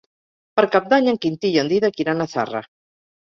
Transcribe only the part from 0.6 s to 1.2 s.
Cap d'Any en